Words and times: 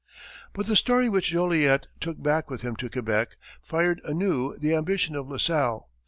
But 0.53 0.65
the 0.65 0.75
story 0.75 1.09
which 1.09 1.27
Joliet 1.29 1.85
took 1.99 2.19
back 2.23 2.49
with 2.49 2.63
him 2.63 2.75
to 2.77 2.89
Quebec 2.89 3.37
fired 3.61 4.01
anew 4.03 4.57
the 4.57 4.73
ambition 4.73 5.15
of 5.15 5.29
La 5.29 5.37
Salle. 5.37 5.87